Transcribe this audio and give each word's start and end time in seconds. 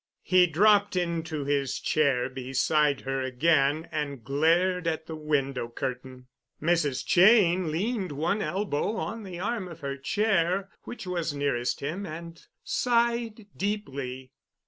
He 0.23 0.47
dropped 0.47 0.95
into 0.95 1.45
his 1.45 1.79
chair 1.79 2.27
beside 2.27 3.01
her 3.01 3.21
again 3.21 3.87
and 3.91 4.23
glared 4.23 4.87
at 4.87 5.05
the 5.05 5.15
window 5.15 5.69
curtain. 5.69 6.25
Mrs. 6.59 7.05
Cheyne 7.05 7.71
leaned 7.71 8.11
one 8.11 8.41
elbow 8.41 8.95
on 8.95 9.21
the 9.21 9.37
arm 9.39 9.67
of 9.67 9.81
her 9.81 9.97
chair 9.97 10.71
which 10.85 11.05
was 11.05 11.35
nearest 11.35 11.81
him 11.81 12.07
and 12.07 12.41
sighed 12.63 13.45
deeply. 13.55 14.31